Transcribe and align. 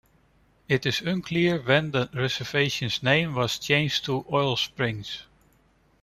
It 0.67 0.87
is 0.87 1.01
unclear 1.01 1.61
when 1.61 1.91
the 1.91 2.09
reservation's 2.15 3.03
name 3.03 3.35
was 3.35 3.59
changed 3.59 4.03
to 4.05 4.25
Oil 4.33 4.55
Springs. 4.55 5.25